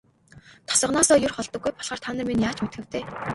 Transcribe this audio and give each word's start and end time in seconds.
Тосгоноосоо 0.69 1.19
ер 1.27 1.33
холддоггүй 1.35 1.71
болохоор 1.75 2.01
та 2.01 2.09
минь 2.15 2.41
ч 2.41 2.45
яаж 2.47 2.57
мэдэх 2.61 2.79
вэ 2.83 2.89
дээ. 2.93 3.03